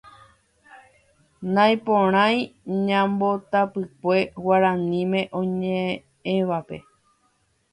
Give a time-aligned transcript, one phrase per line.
[1.53, 2.35] Naiporãi
[2.87, 6.77] ñambotapykue Guaraníme oñeʼẽvape.